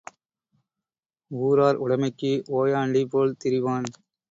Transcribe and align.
ஊரார் 1.31 1.77
உடைமைக்கு 1.77 2.31
ஓயாண்டி 2.57 3.03
போல் 3.07 3.39
திரிவான். 3.43 3.89